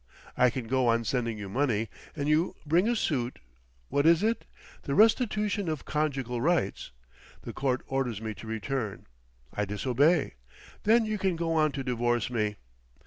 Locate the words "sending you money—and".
1.03-2.27